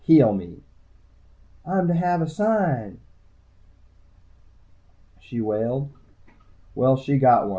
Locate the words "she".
5.19-5.39, 6.97-7.19